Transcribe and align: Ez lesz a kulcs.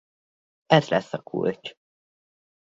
Ez 0.65 0.89
lesz 0.89 1.13
a 1.13 1.19
kulcs. 1.21 1.75